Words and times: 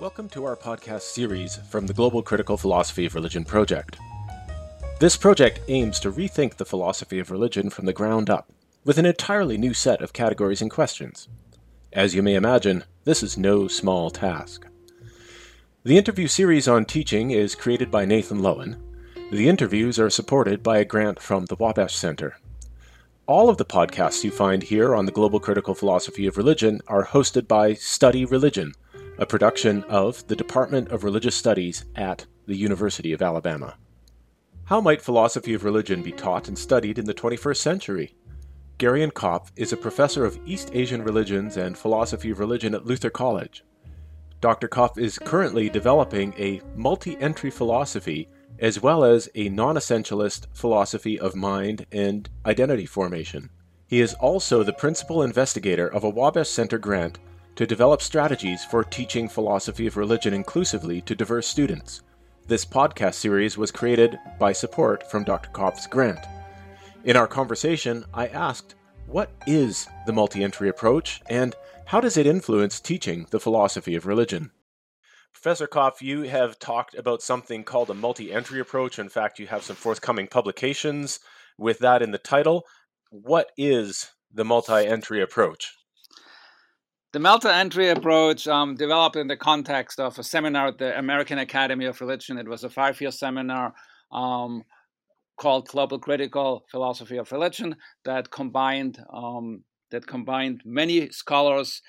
Welcome 0.00 0.28
to 0.30 0.44
our 0.44 0.56
podcast 0.56 1.02
series 1.02 1.54
from 1.70 1.86
the 1.86 1.94
Global 1.94 2.20
Critical 2.20 2.56
Philosophy 2.56 3.06
of 3.06 3.14
Religion 3.14 3.44
Project. 3.44 3.96
This 4.98 5.16
project 5.16 5.60
aims 5.68 6.00
to 6.00 6.10
rethink 6.10 6.56
the 6.56 6.64
philosophy 6.64 7.20
of 7.20 7.30
religion 7.30 7.70
from 7.70 7.86
the 7.86 7.92
ground 7.92 8.28
up, 8.28 8.50
with 8.84 8.98
an 8.98 9.06
entirely 9.06 9.56
new 9.56 9.72
set 9.72 10.02
of 10.02 10.12
categories 10.12 10.60
and 10.60 10.68
questions. 10.68 11.28
As 11.92 12.12
you 12.12 12.24
may 12.24 12.34
imagine, 12.34 12.82
this 13.04 13.22
is 13.22 13.38
no 13.38 13.68
small 13.68 14.10
task. 14.10 14.66
The 15.84 15.96
interview 15.96 16.26
series 16.26 16.66
on 16.66 16.86
teaching 16.86 17.30
is 17.30 17.54
created 17.54 17.92
by 17.92 18.04
Nathan 18.04 18.40
Loewen. 18.40 18.80
The 19.30 19.48
interviews 19.48 20.00
are 20.00 20.10
supported 20.10 20.60
by 20.60 20.78
a 20.78 20.84
grant 20.84 21.22
from 21.22 21.44
the 21.44 21.56
Wabash 21.56 21.94
Center. 21.94 22.36
All 23.26 23.48
of 23.48 23.58
the 23.58 23.64
podcasts 23.64 24.24
you 24.24 24.32
find 24.32 24.64
here 24.64 24.92
on 24.92 25.06
the 25.06 25.12
Global 25.12 25.38
Critical 25.38 25.72
Philosophy 25.72 26.26
of 26.26 26.36
Religion 26.36 26.80
are 26.88 27.06
hosted 27.06 27.46
by 27.46 27.74
Study 27.74 28.24
Religion, 28.24 28.74
a 29.18 29.26
production 29.26 29.84
of 29.84 30.26
the 30.26 30.34
Department 30.34 30.88
of 30.88 31.04
Religious 31.04 31.36
Studies 31.36 31.84
at 31.94 32.26
the 32.46 32.56
University 32.56 33.12
of 33.12 33.22
Alabama. 33.22 33.76
How 34.64 34.80
might 34.80 35.02
philosophy 35.02 35.54
of 35.54 35.62
religion 35.62 36.02
be 36.02 36.10
taught 36.10 36.48
and 36.48 36.58
studied 36.58 36.98
in 36.98 37.04
the 37.04 37.14
21st 37.14 37.58
century? 37.58 38.16
Gereon 38.78 39.12
Kopf 39.12 39.52
is 39.54 39.72
a 39.72 39.76
professor 39.76 40.24
of 40.24 40.38
East 40.44 40.70
Asian 40.72 41.04
religions 41.04 41.56
and 41.56 41.78
philosophy 41.78 42.30
of 42.30 42.40
religion 42.40 42.74
at 42.74 42.86
Luther 42.86 43.10
College. 43.10 43.64
Dr. 44.40 44.66
Kopf 44.66 44.98
is 44.98 45.18
currently 45.18 45.70
developing 45.70 46.34
a 46.36 46.60
multi 46.74 47.16
entry 47.18 47.50
philosophy 47.50 48.28
as 48.58 48.82
well 48.82 49.04
as 49.04 49.28
a 49.36 49.48
non 49.48 49.76
essentialist 49.76 50.46
philosophy 50.52 51.20
of 51.20 51.36
mind 51.36 51.86
and 51.92 52.28
identity 52.44 52.86
formation. 52.86 53.50
He 53.86 54.00
is 54.00 54.14
also 54.14 54.64
the 54.64 54.72
principal 54.72 55.22
investigator 55.22 55.86
of 55.86 56.02
a 56.02 56.10
Wabash 56.10 56.48
Center 56.48 56.78
grant 56.78 57.18
to 57.56 57.66
develop 57.66 58.02
strategies 58.02 58.64
for 58.64 58.82
teaching 58.82 59.28
philosophy 59.28 59.86
of 59.86 59.96
religion 59.96 60.34
inclusively 60.34 61.00
to 61.02 61.14
diverse 61.14 61.46
students. 61.46 62.02
This 62.46 62.64
podcast 62.64 63.14
series 63.14 63.56
was 63.56 63.70
created 63.70 64.18
by 64.38 64.52
support 64.52 65.10
from 65.10 65.24
Dr. 65.24 65.50
Kopf's 65.50 65.86
grant. 65.86 66.26
In 67.04 67.16
our 67.16 67.26
conversation, 67.26 68.04
I 68.12 68.28
asked, 68.28 68.74
What 69.06 69.30
is 69.46 69.88
the 70.06 70.12
multi 70.12 70.42
entry 70.42 70.68
approach, 70.68 71.22
and 71.30 71.54
how 71.86 72.00
does 72.00 72.16
it 72.16 72.26
influence 72.26 72.80
teaching 72.80 73.26
the 73.30 73.40
philosophy 73.40 73.94
of 73.94 74.06
religion? 74.06 74.50
Professor 75.32 75.66
Kopf, 75.66 76.00
you 76.00 76.22
have 76.22 76.58
talked 76.58 76.94
about 76.94 77.22
something 77.22 77.64
called 77.64 77.90
a 77.90 77.94
multi 77.94 78.32
entry 78.32 78.60
approach. 78.60 78.98
In 78.98 79.08
fact, 79.08 79.38
you 79.38 79.46
have 79.46 79.62
some 79.62 79.76
forthcoming 79.76 80.26
publications 80.26 81.20
with 81.58 81.78
that 81.80 82.02
in 82.02 82.10
the 82.10 82.18
title. 82.18 82.64
What 83.10 83.52
is 83.56 84.10
the 84.32 84.44
multi 84.44 84.86
entry 84.86 85.20
approach? 85.20 85.72
The 87.14 87.20
multi 87.20 87.48
entry 87.48 87.90
approach 87.90 88.48
um, 88.48 88.74
developed 88.74 89.14
in 89.14 89.28
the 89.28 89.36
context 89.36 90.00
of 90.00 90.18
a 90.18 90.24
seminar 90.24 90.66
at 90.66 90.78
the 90.78 90.98
American 90.98 91.38
Academy 91.38 91.84
of 91.84 92.00
Religion. 92.00 92.38
It 92.38 92.48
was 92.48 92.64
a 92.64 92.68
five 92.68 93.00
year 93.00 93.12
seminar 93.12 93.72
um, 94.10 94.64
called 95.36 95.68
Global 95.68 96.00
Critical 96.00 96.64
Philosophy 96.72 97.16
of 97.16 97.30
Religion 97.30 97.76
that 98.04 98.32
combined 98.32 98.98
um, 99.12 99.62
that 99.92 100.08
combined 100.08 100.62
many 100.64 101.08
scholars 101.10 101.82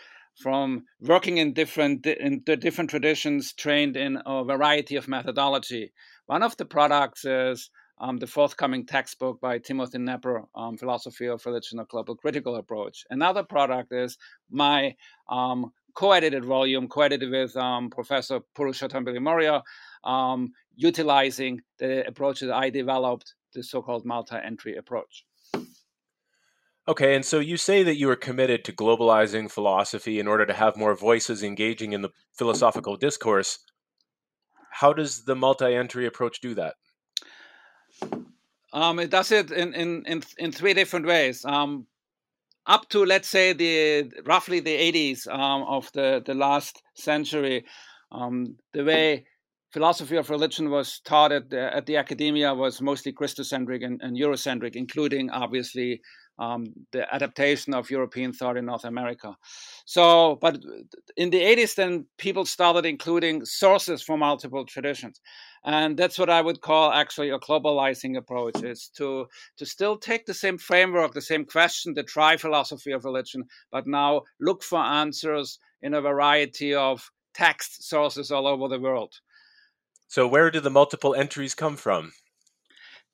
from 0.43 0.83
working 1.01 1.39
in 1.39 1.53
different 1.53 2.05
in 2.05 2.43
different 2.43 2.91
traditions, 2.91 3.51
trained 3.51 3.97
in 3.97 4.19
a 4.27 4.43
variety 4.43 4.95
of 4.95 5.07
methodology. 5.07 5.91
One 6.27 6.43
of 6.43 6.55
the 6.57 6.65
products 6.65 7.25
is 7.25 7.71
um, 7.97 8.17
the 8.17 8.27
forthcoming 8.27 8.85
textbook 8.85 9.39
by 9.39 9.57
Timothy 9.57 9.97
Knepper, 9.97 10.45
um, 10.55 10.77
Philosophy 10.77 11.27
of 11.27 11.45
Religion: 11.45 11.79
A 11.79 11.85
Global 11.85 12.15
Critical 12.15 12.55
Approach. 12.55 13.05
Another 13.09 13.43
product 13.43 13.93
is 13.93 14.17
my 14.49 14.95
um, 15.29 15.71
co-edited 15.93 16.43
volume, 16.43 16.87
co-edited 16.87 17.31
with 17.31 17.55
um, 17.55 17.89
Professor 17.89 18.41
Purushottam 18.57 19.05
Bilimoria, 19.07 19.61
um, 20.03 20.51
utilizing 20.75 21.61
the 21.79 22.05
approach 22.05 22.41
that 22.41 22.53
I 22.53 22.69
developed, 22.69 23.33
the 23.53 23.63
so-called 23.63 24.05
multi-entry 24.05 24.75
approach. 24.75 25.25
Okay, 26.87 27.15
and 27.15 27.25
so 27.25 27.39
you 27.39 27.57
say 27.57 27.81
that 27.81 27.97
you 27.97 28.07
are 28.11 28.15
committed 28.15 28.63
to 28.65 28.71
globalizing 28.71 29.49
philosophy 29.49 30.19
in 30.19 30.27
order 30.27 30.45
to 30.45 30.53
have 30.53 30.77
more 30.77 30.93
voices 30.95 31.41
engaging 31.41 31.93
in 31.93 32.03
the 32.03 32.11
philosophical 32.37 32.95
discourse. 32.95 33.57
How 34.69 34.93
does 34.93 35.23
the 35.23 35.35
multi-entry 35.35 36.05
approach 36.05 36.41
do 36.41 36.53
that? 36.55 36.75
Um, 38.75 38.99
it 38.99 39.09
does 39.09 39.31
it 39.31 39.51
in, 39.51 39.73
in, 39.73 40.03
in, 40.05 40.21
in 40.37 40.51
three 40.51 40.73
different 40.73 41.05
ways. 41.05 41.45
Um, 41.45 41.87
up 42.67 42.89
to 42.89 43.05
let's 43.05 43.29
say 43.29 43.53
the 43.53 44.11
roughly 44.25 44.59
the 44.59 44.75
80s 44.75 45.27
um, 45.27 45.63
of 45.63 45.89
the, 45.93 46.21
the 46.25 46.33
last 46.33 46.83
century, 46.93 47.63
um, 48.11 48.57
the 48.73 48.83
way 48.83 49.25
philosophy 49.71 50.17
of 50.17 50.29
religion 50.29 50.69
was 50.69 50.99
taught 51.05 51.31
at 51.31 51.49
the, 51.49 51.73
at 51.73 51.85
the 51.85 51.95
academia 51.95 52.53
was 52.53 52.81
mostly 52.81 53.13
Christocentric 53.13 53.85
and, 53.85 54.01
and 54.01 54.17
Eurocentric, 54.17 54.75
including 54.75 55.29
obviously 55.29 56.01
um, 56.37 56.65
the 56.91 57.13
adaptation 57.13 57.73
of 57.73 57.89
European 57.89 58.33
thought 58.33 58.57
in 58.57 58.65
North 58.65 58.83
America. 58.83 59.35
So, 59.85 60.37
but 60.41 60.59
in 61.15 61.29
the 61.29 61.41
80s, 61.41 61.75
then 61.75 62.05
people 62.17 62.45
started 62.45 62.85
including 62.85 63.45
sources 63.45 64.01
from 64.01 64.19
multiple 64.19 64.65
traditions. 64.65 65.21
And 65.65 65.97
that's 65.97 66.19
what 66.19 66.29
I 66.29 66.41
would 66.41 66.61
call 66.61 66.91
actually 66.91 67.31
a 67.31 67.39
globalizing 67.39 68.17
approach 68.17 68.61
is 68.61 68.89
to, 68.97 69.25
to 69.57 69.65
still 69.65 69.97
take 69.97 70.27
the 70.27 70.33
same 70.33 70.59
framework, 70.59 71.13
the 71.13 71.21
same 71.21 71.43
question, 71.43 71.95
the 71.95 72.03
tri 72.03 72.37
philosophy 72.37 72.91
of 72.91 73.03
religion, 73.03 73.45
but 73.71 73.87
now 73.87 74.21
look 74.39 74.61
for 74.61 74.79
answers 74.79 75.57
in 75.81 75.95
a 75.95 76.01
variety 76.01 76.75
of 76.75 77.09
text 77.33 77.83
sources 77.89 78.31
all 78.31 78.45
over 78.45 78.67
the 78.67 78.79
world. 78.79 79.15
So, 80.07 80.27
where 80.27 80.51
do 80.51 80.59
the 80.59 80.69
multiple 80.69 81.15
entries 81.15 81.55
come 81.55 81.77
from? 81.77 82.13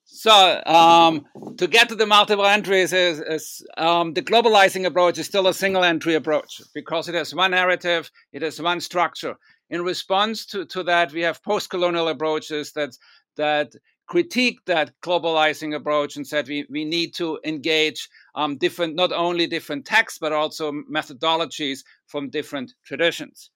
So 0.04 0.62
um, 0.66 1.24
to 1.56 1.66
get 1.66 1.88
to 1.88 1.94
the 1.94 2.04
multiple 2.04 2.44
entries 2.44 2.92
is, 2.92 3.20
is 3.20 3.66
um, 3.78 4.12
the 4.12 4.20
globalizing 4.20 4.84
approach 4.84 5.18
is 5.18 5.26
still 5.26 5.46
a 5.46 5.54
single 5.54 5.84
entry 5.84 6.14
approach 6.14 6.60
because 6.74 7.08
it 7.08 7.14
has 7.14 7.34
one 7.34 7.52
narrative, 7.52 8.10
it 8.32 8.42
has 8.42 8.60
one 8.60 8.80
structure. 8.80 9.36
In 9.72 9.82
response 9.82 10.44
to, 10.46 10.66
to 10.66 10.82
that, 10.82 11.12
we 11.12 11.22
have 11.22 11.42
post-colonial 11.42 12.08
approaches 12.08 12.72
that 12.72 12.90
that 13.36 13.72
critique 14.06 14.58
that 14.66 14.92
globalizing 15.02 15.74
approach 15.74 16.16
and 16.16 16.26
said 16.26 16.46
we, 16.46 16.66
we 16.68 16.84
need 16.84 17.14
to 17.14 17.40
engage 17.46 18.10
um, 18.34 18.58
different 18.58 18.94
not 18.94 19.10
only 19.10 19.46
different 19.46 19.86
texts 19.86 20.18
but 20.18 20.32
also 20.32 20.70
methodologies 20.70 21.78
from 22.06 22.28
different 22.28 22.74
traditions. 22.84 23.50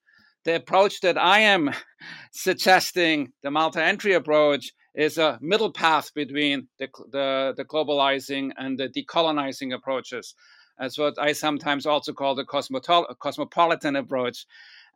The 0.45 0.55
approach 0.55 1.01
that 1.01 1.19
I 1.19 1.41
am 1.41 1.69
suggesting, 2.31 3.31
the 3.43 3.51
multi-entry 3.51 4.13
approach, 4.13 4.73
is 4.95 5.19
a 5.19 5.37
middle 5.39 5.71
path 5.71 6.11
between 6.15 6.67
the, 6.79 6.87
the, 7.11 7.53
the 7.55 7.65
globalizing 7.65 8.49
and 8.57 8.79
the 8.79 8.89
decolonizing 8.89 9.75
approaches. 9.75 10.33
That's 10.79 10.97
what 10.97 11.19
I 11.19 11.33
sometimes 11.33 11.85
also 11.85 12.13
call 12.13 12.33
the 12.33 12.45
cosmopolitan 12.45 13.95
approach. 13.95 14.45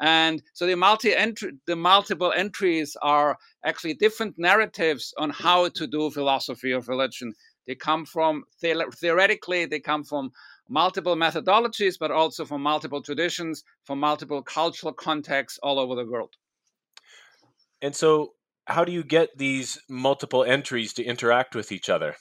And 0.01 0.41
so 0.53 0.65
the 0.65 0.75
multi 0.75 1.15
entry, 1.15 1.53
the 1.67 1.75
multiple 1.75 2.33
entries 2.35 2.97
are 3.03 3.37
actually 3.63 3.93
different 3.93 4.33
narratives 4.37 5.13
on 5.17 5.29
how 5.29 5.69
to 5.69 5.85
do 5.85 6.09
philosophy 6.09 6.71
of 6.71 6.89
religion. 6.89 7.33
They 7.67 7.75
come 7.75 8.05
from 8.05 8.43
theoretically, 8.59 9.65
they 9.65 9.79
come 9.79 10.03
from 10.03 10.31
multiple 10.67 11.15
methodologies, 11.15 11.97
but 11.99 12.09
also 12.09 12.45
from 12.45 12.63
multiple 12.63 13.03
traditions, 13.03 13.63
from 13.85 13.99
multiple 13.99 14.41
cultural 14.41 14.91
contexts 14.91 15.59
all 15.61 15.77
over 15.77 15.93
the 15.93 16.09
world. 16.09 16.33
And 17.83 17.95
so, 17.95 18.33
how 18.65 18.83
do 18.83 18.91
you 18.91 19.03
get 19.03 19.37
these 19.37 19.79
multiple 19.87 20.43
entries 20.43 20.93
to 20.93 21.03
interact 21.03 21.55
with 21.55 21.71
each 21.71 21.89
other? 21.89 22.15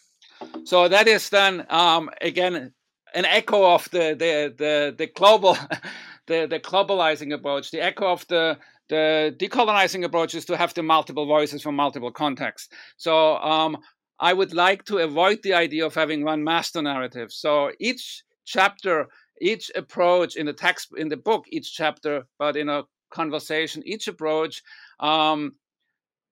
So 0.64 0.88
that 0.88 1.08
is 1.08 1.30
then 1.30 1.66
um, 1.70 2.10
again 2.20 2.72
an 3.14 3.24
echo 3.24 3.74
of 3.74 3.91
the 3.91 4.14
the 4.14 4.54
the, 4.56 4.94
the 4.97 5.06
global 5.06 5.56
the, 6.26 6.47
the 6.47 6.60
globalizing 6.60 7.34
approach. 7.34 7.70
The 7.70 7.82
echo 7.82 8.06
of 8.06 8.27
the 8.28 8.59
the 8.89 9.34
decolonizing 9.39 10.04
approach 10.04 10.34
is 10.34 10.45
to 10.47 10.56
have 10.56 10.74
the 10.74 10.83
multiple 10.83 11.24
voices 11.24 11.62
from 11.62 11.77
multiple 11.77 12.10
contexts. 12.10 12.74
So 12.97 13.36
um, 13.36 13.78
I 14.18 14.33
would 14.33 14.53
like 14.53 14.84
to 14.86 14.98
avoid 14.98 15.39
the 15.42 15.54
idea 15.54 15.86
of 15.86 15.95
having 15.95 16.24
one 16.24 16.42
master 16.42 16.83
narrative. 16.83 17.30
So 17.30 17.71
each 17.78 18.24
chapter, 18.45 19.06
each 19.41 19.71
approach 19.77 20.34
in 20.34 20.47
the 20.47 20.53
text 20.53 20.89
in 20.97 21.09
the 21.09 21.16
book, 21.16 21.45
each 21.48 21.72
chapter, 21.72 22.24
but 22.36 22.56
in 22.56 22.68
a 22.68 22.83
conversation, 23.10 23.83
each 23.86 24.09
approach 24.09 24.62
um, 24.98 25.53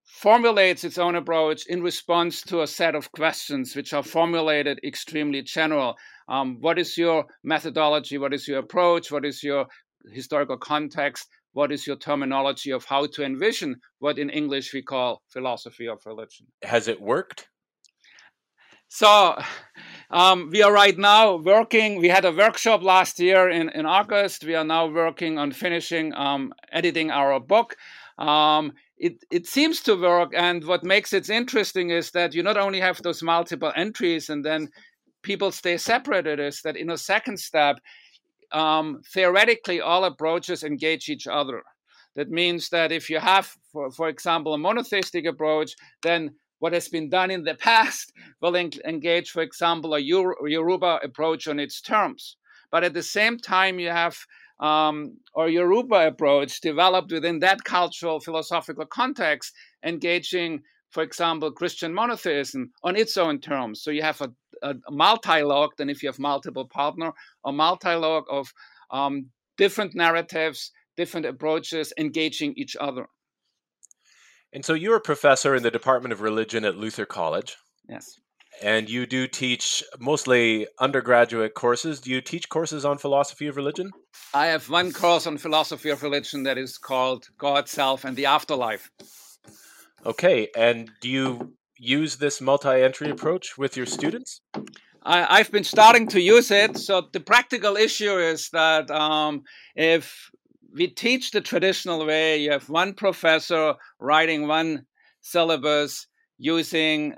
formulates 0.09 0.85
its 0.85 0.99
own 0.99 1.15
approach 1.15 1.67
in 1.67 1.83
response 1.83 2.43
to 2.43 2.63
a 2.63 2.67
set 2.67 2.95
of 2.95 3.13
questions 3.13 3.77
which 3.77 3.93
are 3.93 4.03
formulated 4.03 4.81
extremely 4.83 5.43
general. 5.43 5.97
Um, 6.29 6.59
what 6.61 6.79
is 6.79 6.97
your 6.97 7.27
methodology? 7.45 8.19
What 8.19 8.35
is 8.35 8.49
your 8.49 8.59
approach? 8.59 9.13
What 9.13 9.25
is 9.25 9.43
your 9.43 9.67
historical 10.13 10.57
context? 10.57 11.29
What 11.53 11.71
is 11.73 11.87
your 11.87 11.97
terminology 11.97 12.71
of 12.73 12.85
how 12.85 13.07
to 13.07 13.23
envision 13.23 13.77
what 13.99 14.19
in 14.19 14.31
English 14.31 14.73
we 14.73 14.83
call 14.83 15.23
philosophy 15.29 15.87
of 15.87 16.05
religion? 16.05 16.47
Has 16.63 16.89
it 16.89 17.01
worked? 17.01 17.49
So 18.89 19.39
um, 20.11 20.49
we 20.51 20.63
are 20.63 20.73
right 20.73 20.97
now 20.97 21.37
working. 21.37 22.01
We 22.01 22.09
had 22.09 22.25
a 22.25 22.33
workshop 22.33 22.83
last 22.83 23.21
year 23.21 23.49
in, 23.51 23.69
in 23.69 23.85
August. 23.85 24.45
We 24.45 24.55
are 24.55 24.65
now 24.65 24.87
working 24.87 25.39
on 25.39 25.53
finishing 25.53 26.15
um, 26.15 26.55
editing 26.73 27.11
our 27.11 27.39
book. 27.39 27.77
Um, 28.17 28.73
it, 28.99 29.25
it 29.31 29.47
seems 29.47 29.81
to 29.83 29.95
work, 29.95 30.33
and 30.35 30.65
what 30.65 30.85
makes 30.85 31.13
it 31.13 31.31
interesting 31.31 31.91
is 31.91 32.11
that 32.13 32.35
you 32.35 32.43
not 32.43 32.57
only 32.57 32.81
have 32.81 33.01
those 33.03 33.23
multiple 33.23 33.73
entries 33.77 34.29
and 34.29 34.45
then 34.45 34.69
people 35.23 35.53
stay 35.53 35.77
separated, 35.77 36.41
is 36.41 36.63
that 36.63 36.77
in 36.77 36.91
a 36.91 36.99
second 36.99 37.39
step, 37.39 37.81
um, 38.53 39.01
theoretically, 39.13 39.81
all 39.81 40.05
approaches 40.05 40.65
engage 40.65 41.09
each 41.09 41.27
other. 41.27 41.63
That 42.17 42.31
means 42.31 42.71
that 42.71 42.91
if 42.91 43.09
you 43.09 43.19
have, 43.21 43.55
for, 43.73 43.91
for 43.91 44.09
example, 44.09 44.55
a 44.55 44.59
monotheistic 44.59 45.27
approach, 45.27 45.75
then 46.03 46.35
what 46.59 46.73
has 46.73 46.89
been 46.89 47.09
done 47.09 47.31
in 47.31 47.45
the 47.45 47.55
past 47.69 48.13
will 48.41 48.57
engage, 48.57 49.31
for 49.31 49.43
example, 49.43 49.95
a 49.95 50.01
Yoruba 50.01 50.99
approach 51.03 51.47
on 51.47 51.61
its 51.61 51.81
terms. 51.81 52.37
But 52.71 52.85
at 52.85 52.95
the 52.95 53.03
same 53.03 53.39
time, 53.39 53.79
you 53.79 53.91
have 53.91 54.19
um, 54.61 55.17
or 55.35 55.49
Yoruba 55.49 56.07
approach 56.09 56.61
developed 56.61 57.13
within 57.13 57.39
that 57.41 57.65
cultural 57.65 58.21
philosophical 58.21 58.87
context, 58.87 59.55
engaging, 59.85 60.63
for 60.91 61.03
example, 61.03 61.53
Christian 61.53 61.95
monotheism 61.95 62.73
on 62.83 62.97
its 62.97 63.17
own 63.17 63.41
terms. 63.41 63.83
So 63.83 63.91
you 63.91 64.03
have 64.03 64.21
a, 64.21 64.31
a, 64.63 64.71
a 64.71 64.91
multi-log, 64.91 65.71
then 65.79 65.91
if 65.91 66.03
you 66.03 66.09
have 66.09 66.19
multiple 66.19 66.67
partner, 66.67 67.13
a 67.45 67.53
multi-log 67.53 68.25
of 68.31 68.53
um, 68.91 69.27
different 69.57 69.95
narratives, 69.95 70.73
different 70.97 71.27
approaches 71.27 71.93
engaging 71.99 72.55
each 72.57 72.77
other. 72.81 73.07
And 74.53 74.65
so 74.65 74.73
you're 74.75 74.97
a 74.97 75.01
professor 75.01 75.55
in 75.55 75.63
the 75.63 75.71
Department 75.71 76.13
of 76.13 76.23
Religion 76.23 76.65
at 76.65 76.77
Luther 76.77 77.05
College. 77.05 77.57
Yes. 77.89 78.19
And 78.63 78.91
you 78.91 79.07
do 79.07 79.29
teach 79.29 79.85
mostly 80.01 80.67
undergraduate 80.81 81.55
courses. 81.55 82.01
Do 82.01 82.11
you 82.11 82.21
teach 82.21 82.49
courses 82.49 82.85
on 82.85 82.99
philosophy 82.99 83.47
of 83.47 83.57
religion? 83.57 83.91
I 84.35 84.47
have 84.47 84.69
one 84.69 84.93
course 84.93 85.27
on 85.27 85.39
philosophy 85.39 85.91
of 85.91 86.03
religion 86.03 86.43
that 86.43 86.59
is 86.59 86.77
called 86.77 87.27
God, 87.39 87.69
Self, 87.69 88.05
and 88.05 88.17
the 88.17 88.27
Afterlife. 88.27 88.91
Okay. 90.05 90.49
And 90.57 90.91
do 91.01 91.09
you 91.09 91.53
use 91.77 92.17
this 92.17 92.41
multi 92.41 92.83
entry 92.83 93.11
approach 93.11 93.57
with 93.57 93.77
your 93.77 93.87
students? 93.87 94.41
I, 95.05 95.39
have 95.39 95.53
been 95.53 95.65
starting 95.65 96.09
to 96.09 96.21
use 96.21 96.51
it. 96.51 96.77
So 96.77 97.09
the 97.13 97.21
practical 97.21 97.77
issue 97.77 98.19
is 98.19 98.51
that 98.51 98.91
um, 98.91 99.45
if 99.77 100.31
we 100.73 100.89
teach 100.89 101.31
the 101.31 101.41
traditional 101.41 102.07
way. 102.07 102.39
You 102.39 102.53
have 102.53 102.69
one 102.69 102.95
professor 102.95 103.75
writing 103.99 104.47
one 104.47 104.87
syllabus 105.21 106.07
using 106.39 107.15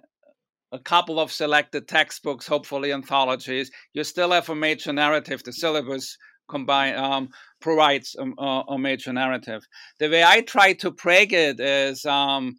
a 0.72 0.78
couple 0.78 1.18
of 1.18 1.32
selected 1.32 1.88
textbooks, 1.88 2.46
hopefully 2.46 2.92
anthologies. 2.92 3.70
You 3.92 4.04
still 4.04 4.30
have 4.30 4.48
a 4.48 4.54
major 4.54 4.92
narrative. 4.92 5.42
The 5.42 5.52
syllabus 5.52 6.16
combine 6.48 6.96
um, 6.96 7.30
provides 7.60 8.16
a, 8.18 8.44
a, 8.44 8.78
major 8.78 9.12
narrative. 9.12 9.66
The 9.98 10.08
way 10.08 10.24
I 10.24 10.40
try 10.42 10.72
to 10.74 10.90
break 10.90 11.32
it 11.32 11.60
is 11.60 12.04
um, 12.06 12.58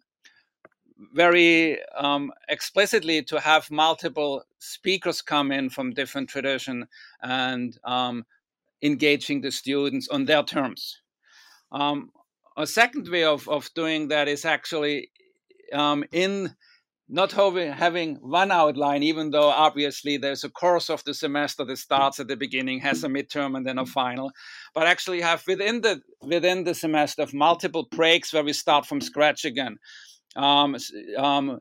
very 1.14 1.78
um, 1.94 2.32
explicitly 2.48 3.22
to 3.24 3.40
have 3.40 3.70
multiple 3.70 4.42
speakers 4.58 5.22
come 5.22 5.52
in 5.52 5.68
from 5.70 5.92
different 5.92 6.28
tradition 6.28 6.86
and 7.22 7.76
um, 7.84 8.24
engaging 8.82 9.40
the 9.40 9.50
students 9.50 10.08
on 10.08 10.24
their 10.24 10.42
terms. 10.42 11.00
Um, 11.70 12.10
a 12.56 12.66
second 12.66 13.08
way 13.08 13.24
of, 13.24 13.48
of 13.48 13.72
doing 13.74 14.08
that 14.08 14.28
is 14.28 14.44
actually 14.44 15.10
um, 15.72 16.04
in 16.12 16.54
not 17.08 17.32
having 17.32 18.16
one 18.16 18.50
outline, 18.50 19.02
even 19.02 19.30
though 19.30 19.48
obviously 19.48 20.16
there's 20.16 20.44
a 20.44 20.48
course 20.50 20.88
of 20.88 21.04
the 21.04 21.12
semester 21.12 21.64
that 21.64 21.76
starts 21.76 22.20
at 22.20 22.28
the 22.28 22.36
beginning, 22.36 22.80
has 22.80 23.04
a 23.04 23.08
midterm 23.08 23.56
and 23.56 23.66
then 23.66 23.78
a 23.78 23.86
final, 23.86 24.30
but 24.74 24.86
actually 24.86 25.20
have 25.20 25.42
within 25.46 25.80
the 25.82 26.00
within 26.22 26.64
the 26.64 26.74
semester 26.74 27.26
multiple 27.32 27.86
breaks 27.90 28.32
where 28.32 28.44
we 28.44 28.52
start 28.52 28.86
from 28.86 29.00
scratch 29.00 29.44
again. 29.44 29.78
Um, 30.34 30.76
um, 31.18 31.60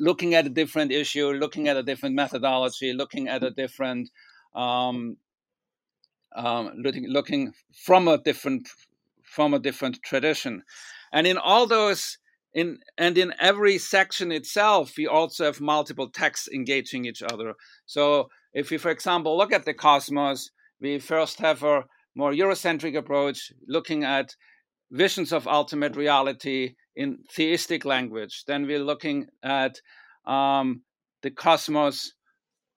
looking 0.00 0.34
at 0.34 0.46
a 0.46 0.50
different 0.50 0.90
issue, 0.90 1.28
looking 1.28 1.68
at 1.68 1.76
a 1.76 1.84
different 1.84 2.16
methodology, 2.16 2.92
looking 2.92 3.28
at 3.28 3.44
a 3.44 3.50
different 3.50 4.10
um, 4.54 5.16
um, 6.34 6.72
looking, 6.82 7.06
looking 7.08 7.52
from 7.84 8.08
a 8.08 8.18
different 8.18 8.68
from 9.22 9.54
a 9.54 9.58
different 9.58 10.02
tradition 10.02 10.62
and 11.12 11.26
in 11.26 11.38
all 11.38 11.66
those 11.66 12.18
in 12.58 12.78
and 12.96 13.16
in 13.16 13.32
every 13.40 13.78
section 13.78 14.32
itself 14.32 14.94
we 14.98 15.06
also 15.06 15.44
have 15.44 15.60
multiple 15.60 16.08
texts 16.10 16.48
engaging 16.48 17.04
each 17.04 17.22
other. 17.22 17.54
So 17.86 18.02
if 18.52 18.70
we 18.70 18.78
for 18.78 18.90
example 18.90 19.36
look 19.36 19.52
at 19.52 19.64
the 19.64 19.74
cosmos 19.74 20.50
we 20.80 20.98
first 20.98 21.38
have 21.38 21.62
a 21.62 21.84
more 22.14 22.32
eurocentric 22.32 22.96
approach 22.96 23.52
looking 23.66 24.04
at 24.04 24.34
visions 24.90 25.32
of 25.32 25.46
ultimate 25.46 25.94
reality 25.96 26.74
in 26.96 27.18
theistic 27.32 27.84
language. 27.84 28.44
Then 28.46 28.66
we're 28.66 28.88
looking 28.92 29.26
at 29.42 29.80
um, 30.26 30.82
the 31.22 31.30
cosmos 31.30 32.12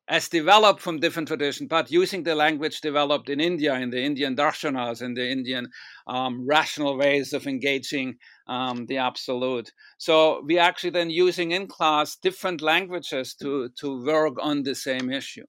as 0.07 0.27
developed 0.27 0.81
from 0.81 0.99
different 0.99 1.27
traditions, 1.27 1.69
but 1.69 1.91
using 1.91 2.23
the 2.23 2.35
language 2.35 2.81
developed 2.81 3.29
in 3.29 3.39
India, 3.39 3.75
in 3.75 3.91
the 3.91 4.01
Indian 4.03 4.35
darshanas, 4.35 5.01
in 5.01 5.13
the 5.13 5.29
Indian 5.29 5.67
um, 6.07 6.45
rational 6.47 6.97
ways 6.97 7.33
of 7.33 7.47
engaging 7.47 8.17
um, 8.47 8.85
the 8.87 8.97
absolute. 8.97 9.71
So 9.97 10.43
we 10.45 10.57
actually 10.57 10.89
then 10.89 11.09
using 11.09 11.51
in 11.51 11.67
class 11.67 12.15
different 12.15 12.61
languages 12.61 13.35
to 13.35 13.69
to 13.77 14.03
work 14.03 14.35
on 14.41 14.63
the 14.63 14.75
same 14.75 15.11
issue. 15.11 15.45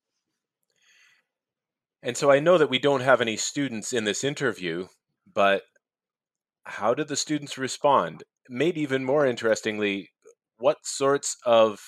And 2.03 2.17
so 2.17 2.31
I 2.31 2.41
know 2.41 2.59
that 2.59 2.71
we 2.71 2.79
don't 2.79 3.03
have 3.03 3.21
any 3.21 3.37
students 3.37 3.93
in 3.93 4.05
this 4.05 4.25
interview, 4.25 4.89
but 5.33 5.63
how 6.65 6.95
did 6.95 7.09
the 7.09 7.17
students 7.17 7.59
respond? 7.59 8.25
Maybe 8.49 8.81
even 8.81 9.05
more 9.05 9.25
interestingly, 9.25 10.11
what 10.59 10.79
sorts 10.85 11.37
of 11.47 11.81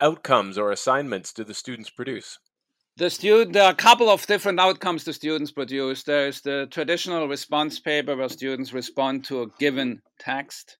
outcomes 0.00 0.58
or 0.58 0.70
assignments 0.70 1.32
do 1.32 1.44
the 1.44 1.54
students 1.54 1.90
produce? 1.90 2.38
The 2.96 3.10
student, 3.10 3.52
there 3.52 3.62
are 3.62 3.72
a 3.72 3.76
couple 3.76 4.10
of 4.10 4.26
different 4.26 4.58
outcomes 4.58 5.04
the 5.04 5.12
students 5.12 5.52
produce. 5.52 6.02
There's 6.02 6.40
the 6.40 6.66
traditional 6.70 7.28
response 7.28 7.78
paper 7.78 8.16
where 8.16 8.28
students 8.28 8.72
respond 8.72 9.24
to 9.26 9.42
a 9.42 9.46
given 9.60 10.02
text. 10.18 10.78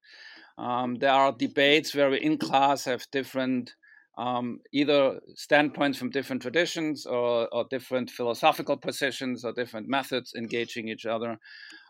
Um, 0.59 0.97
there 0.97 1.13
are 1.13 1.31
debates 1.31 1.95
where 1.95 2.11
we 2.11 2.19
in 2.19 2.37
class 2.37 2.85
have 2.87 3.07
different 3.13 3.73
um, 4.19 4.59
either 4.73 5.21
standpoints 5.37 5.97
from 5.97 6.11
different 6.11 6.43
traditions 6.43 7.07
or, 7.07 7.47
or, 7.55 7.67
different 7.71 8.11
philosophical 8.11 8.77
positions 8.77 9.45
or 9.45 9.53
different 9.53 9.89
methods 9.89 10.35
engaging 10.37 10.89
each 10.89 11.07
other. 11.07 11.39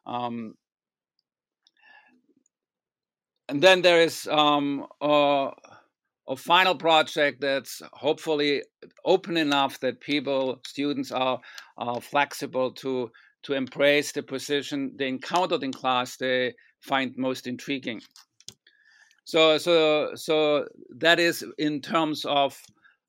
Um, 0.07 0.53
and 3.49 3.63
then 3.63 3.81
there 3.81 4.03
is 4.03 4.29
uh, 4.31 5.51
a 6.29 6.37
final 6.37 6.75
project 6.75 7.41
that's 7.41 7.81
hopefully 7.93 8.63
open 9.05 9.37
enough 9.37 9.81
that 9.81 10.01
people, 10.01 10.61
students 10.67 11.11
are, 11.11 11.41
are 11.77 12.01
flexible 12.01 12.73
to 12.73 13.11
to 13.45 13.55
embrace 13.55 14.11
the 14.13 14.23
position 14.23 14.93
they 14.99 15.07
encountered 15.07 15.63
in 15.63 15.73
class 15.73 16.17
they 16.17 16.53
find 16.81 17.15
most 17.17 17.47
intriguing. 17.47 18.01
So 19.25 19.59
so 19.59 20.11
so 20.15 20.67
that 20.99 21.19
is 21.21 21.45
in 21.57 21.81
terms 21.81 22.25
of 22.25 22.61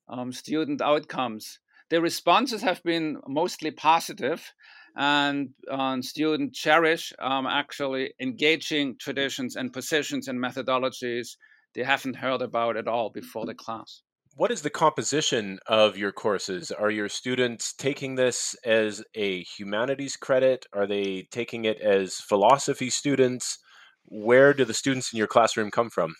um, 0.08 0.32
student 0.32 0.80
outcomes. 0.80 1.58
The 1.90 2.00
responses 2.00 2.62
have 2.62 2.82
been 2.84 3.16
mostly 3.26 3.72
positive, 3.72 4.52
and 4.96 5.50
um, 5.70 6.02
students 6.02 6.58
cherish 6.58 7.12
um, 7.18 7.46
actually 7.46 8.14
engaging 8.20 8.96
traditions 8.98 9.56
and 9.56 9.72
positions 9.72 10.28
and 10.28 10.38
methodologies 10.38 11.36
they 11.74 11.82
haven't 11.82 12.16
heard 12.16 12.42
about 12.42 12.76
at 12.76 12.88
all 12.88 13.10
before 13.10 13.46
the 13.46 13.54
class. 13.54 14.02
What 14.36 14.50
is 14.50 14.62
the 14.62 14.70
composition 14.70 15.58
of 15.66 15.98
your 15.98 16.12
courses? 16.12 16.70
Are 16.70 16.90
your 16.90 17.08
students 17.08 17.74
taking 17.74 18.14
this 18.14 18.54
as 18.64 19.02
a 19.14 19.42
humanities 19.42 20.16
credit? 20.16 20.66
Are 20.72 20.86
they 20.86 21.26
taking 21.30 21.64
it 21.64 21.80
as 21.80 22.14
philosophy 22.14 22.90
students? 22.90 23.58
Where 24.04 24.54
do 24.54 24.64
the 24.64 24.74
students 24.74 25.12
in 25.12 25.18
your 25.18 25.26
classroom 25.26 25.70
come 25.70 25.90
from? 25.90 26.14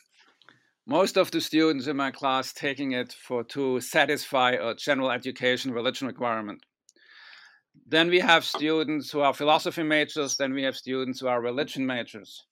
Most 0.86 1.16
of 1.16 1.30
the 1.30 1.40
students 1.40 1.86
in 1.86 1.96
my 1.96 2.10
class 2.10 2.52
taking 2.52 2.92
it 2.92 3.12
for 3.12 3.44
to 3.44 3.80
satisfy 3.80 4.52
a 4.52 4.74
general 4.74 5.10
education 5.10 5.72
religion 5.72 6.08
requirement. 6.08 6.64
Then 7.86 8.08
we 8.08 8.18
have 8.20 8.44
students 8.44 9.10
who 9.10 9.20
are 9.20 9.32
philosophy 9.32 9.84
majors, 9.84 10.36
then 10.36 10.52
we 10.52 10.64
have 10.64 10.76
students 10.76 11.20
who 11.20 11.28
are 11.28 11.40
religion 11.40 11.86
majors. 11.86 12.44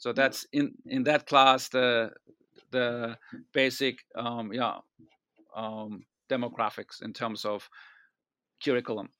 So 0.00 0.12
that's 0.12 0.46
in 0.52 0.72
in 0.86 1.04
that 1.04 1.26
class 1.26 1.68
the 1.68 2.10
the 2.72 3.16
basic 3.52 3.98
um, 4.16 4.52
yeah 4.52 4.78
um, 5.54 6.04
demographics 6.28 7.02
in 7.02 7.12
terms 7.12 7.44
of 7.44 7.68
curriculum. 8.64 9.10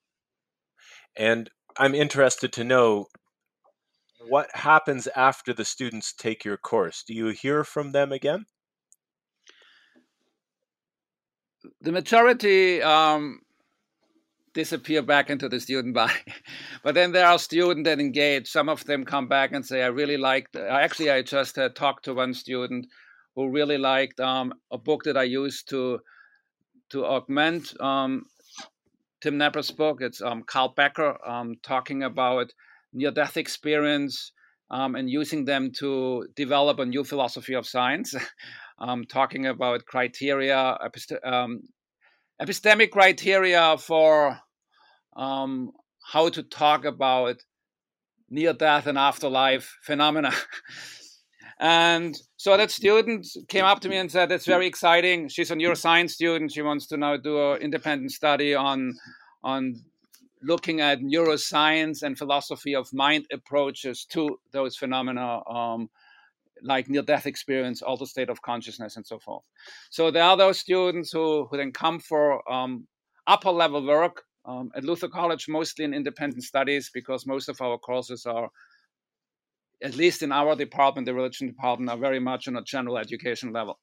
And 1.16 1.50
I'm 1.78 1.94
interested 1.94 2.52
to 2.54 2.64
know 2.64 3.06
what 4.28 4.48
happens 4.54 5.06
after 5.14 5.52
the 5.52 5.64
students 5.64 6.12
take 6.12 6.44
your 6.44 6.56
course. 6.56 7.04
Do 7.06 7.14
you 7.14 7.28
hear 7.28 7.62
from 7.62 7.92
them 7.92 8.10
again? 8.10 8.46
the 11.80 11.92
majority 11.92 12.82
um, 12.82 13.40
disappear 14.54 15.02
back 15.02 15.30
into 15.30 15.48
the 15.48 15.60
student 15.60 15.94
body. 15.94 16.14
but 16.82 16.94
then 16.94 17.12
there 17.12 17.26
are 17.26 17.38
students 17.38 17.88
that 17.88 18.00
engage. 18.00 18.48
Some 18.48 18.68
of 18.68 18.84
them 18.84 19.04
come 19.04 19.28
back 19.28 19.52
and 19.52 19.64
say, 19.64 19.82
I 19.82 19.86
really 19.86 20.16
liked, 20.16 20.56
actually, 20.56 21.10
I 21.10 21.22
just 21.22 21.58
uh, 21.58 21.68
talked 21.68 22.04
to 22.06 22.14
one 22.14 22.34
student 22.34 22.86
who 23.36 23.50
really 23.50 23.78
liked 23.78 24.20
um, 24.20 24.52
a 24.70 24.78
book 24.78 25.04
that 25.04 25.16
I 25.16 25.24
used 25.24 25.68
to 25.70 26.00
to 26.90 27.06
augment 27.06 27.80
um, 27.80 28.24
Tim 29.20 29.38
Knepper's 29.38 29.70
book. 29.70 29.98
It's 30.00 30.20
um, 30.20 30.42
Carl 30.42 30.74
Becker 30.76 31.16
um, 31.24 31.54
talking 31.62 32.02
about 32.02 32.52
near-death 32.92 33.36
experience 33.36 34.32
um, 34.70 34.96
and 34.96 35.08
using 35.08 35.44
them 35.44 35.70
to 35.78 36.26
develop 36.34 36.78
a 36.78 36.86
new 36.86 37.04
philosophy 37.04 37.54
of 37.54 37.66
science, 37.66 38.14
um, 38.80 39.04
talking 39.04 39.46
about 39.46 39.86
criteria, 39.86 40.76
epistemic 42.40 42.90
criteria 42.90 43.76
for 43.78 44.38
um, 45.16 45.72
how 46.02 46.28
to 46.28 46.42
talk 46.42 46.84
about 46.84 47.36
near 48.30 48.52
death 48.52 48.86
and 48.86 48.96
afterlife 48.96 49.76
phenomena. 49.82 50.32
and 51.60 52.16
so 52.36 52.56
that 52.56 52.70
student 52.70 53.26
came 53.48 53.64
up 53.64 53.80
to 53.80 53.88
me 53.88 53.96
and 53.96 54.10
said, 54.10 54.32
It's 54.32 54.46
very 54.46 54.66
exciting. 54.66 55.28
She's 55.28 55.50
a 55.50 55.56
neuroscience 55.56 56.10
student. 56.10 56.52
She 56.52 56.62
wants 56.62 56.86
to 56.88 56.96
now 56.96 57.16
do 57.16 57.52
an 57.52 57.60
independent 57.60 58.12
study 58.12 58.54
on, 58.54 58.94
on 59.42 59.74
looking 60.42 60.80
at 60.80 61.00
neuroscience 61.00 62.02
and 62.02 62.16
philosophy 62.16 62.74
of 62.74 62.88
mind 62.92 63.26
approaches 63.32 64.06
to 64.06 64.38
those 64.52 64.76
phenomena. 64.76 65.40
Um, 65.48 65.90
like 66.62 66.88
near 66.88 67.02
death 67.02 67.26
experience, 67.26 67.82
altered 67.82 68.08
state 68.08 68.30
of 68.30 68.42
consciousness, 68.42 68.96
and 68.96 69.06
so 69.06 69.18
forth. 69.18 69.42
So 69.90 70.10
there 70.10 70.24
are 70.24 70.36
those 70.36 70.58
students 70.58 71.12
who, 71.12 71.46
who 71.50 71.56
then 71.56 71.72
come 71.72 71.98
for 72.00 72.50
um, 72.50 72.86
upper 73.26 73.50
level 73.50 73.86
work 73.86 74.22
um, 74.44 74.70
at 74.74 74.84
Luther 74.84 75.08
College, 75.08 75.46
mostly 75.48 75.84
in 75.84 75.94
independent 75.94 76.42
studies, 76.42 76.90
because 76.92 77.26
most 77.26 77.48
of 77.48 77.60
our 77.60 77.78
courses 77.78 78.26
are, 78.26 78.48
at 79.82 79.96
least 79.96 80.22
in 80.22 80.32
our 80.32 80.56
department, 80.56 81.06
the 81.06 81.14
religion 81.14 81.46
department, 81.46 81.90
are 81.90 81.98
very 81.98 82.20
much 82.20 82.48
on 82.48 82.56
a 82.56 82.62
general 82.62 82.98
education 82.98 83.52
level. 83.52 83.78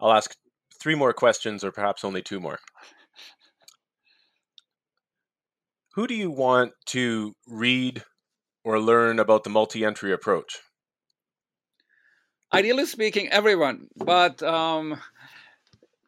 I'll 0.00 0.12
ask 0.12 0.34
three 0.80 0.94
more 0.94 1.12
questions, 1.12 1.64
or 1.64 1.72
perhaps 1.72 2.04
only 2.04 2.22
two 2.22 2.40
more. 2.40 2.58
Who 5.94 6.06
do 6.06 6.14
you 6.14 6.30
want 6.30 6.72
to 6.86 7.34
read 7.48 8.04
or 8.62 8.78
learn 8.78 9.18
about 9.18 9.42
the 9.42 9.50
multi 9.50 9.84
entry 9.84 10.12
approach? 10.12 10.60
Ideally 12.52 12.86
speaking, 12.86 13.28
everyone. 13.28 13.88
But 13.96 14.42
um, 14.42 14.98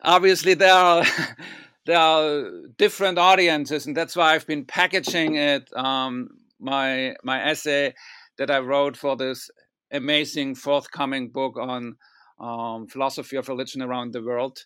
obviously, 0.02 0.54
there 0.54 0.74
are 0.74 1.04
there 1.86 1.98
are 1.98 2.50
different 2.78 3.18
audiences, 3.18 3.86
and 3.86 3.96
that's 3.96 4.16
why 4.16 4.34
I've 4.34 4.46
been 4.46 4.64
packaging 4.64 5.36
it. 5.36 5.68
Um, 5.76 6.28
my 6.58 7.14
my 7.24 7.42
essay 7.42 7.94
that 8.38 8.50
I 8.50 8.58
wrote 8.58 8.96
for 8.96 9.16
this 9.16 9.50
amazing 9.92 10.54
forthcoming 10.54 11.30
book 11.30 11.56
on 11.58 11.96
um, 12.38 12.86
philosophy 12.86 13.36
of 13.36 13.48
religion 13.48 13.82
around 13.82 14.12
the 14.12 14.22
world, 14.22 14.58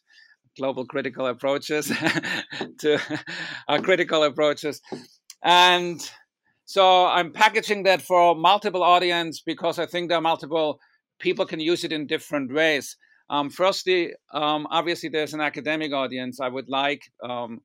global 0.56 0.86
critical 0.86 1.26
approaches 1.26 1.86
to 2.80 3.00
our 3.68 3.78
critical 3.82 4.22
approaches, 4.22 4.80
and 5.42 6.10
so 6.66 7.06
I'm 7.06 7.32
packaging 7.32 7.82
that 7.82 8.00
for 8.00 8.34
multiple 8.34 8.82
audience 8.82 9.42
because 9.44 9.78
I 9.78 9.86
think 9.86 10.08
there 10.08 10.18
are 10.18 10.22
multiple 10.22 10.80
people 11.24 11.46
can 11.46 11.58
use 11.58 11.82
it 11.84 11.92
in 11.92 12.06
different 12.06 12.52
ways. 12.52 12.96
Um, 13.30 13.48
firstly, 13.48 14.12
um, 14.34 14.68
obviously, 14.70 15.08
there's 15.08 15.32
an 15.32 15.40
academic 15.40 15.92
audience. 15.92 16.38
I 16.38 16.50
would 16.50 16.68
like 16.68 17.02
um, 17.28 17.60